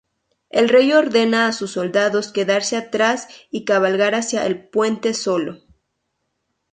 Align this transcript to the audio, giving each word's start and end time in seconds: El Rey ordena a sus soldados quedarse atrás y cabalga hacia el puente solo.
El 0.49 0.67
Rey 0.69 0.93
ordena 0.93 1.45
a 1.45 1.51
sus 1.53 1.73
soldados 1.73 2.31
quedarse 2.31 2.75
atrás 2.75 3.27
y 3.51 3.65
cabalga 3.65 4.07
hacia 4.17 4.47
el 4.47 4.67
puente 4.67 5.13
solo. 5.13 5.59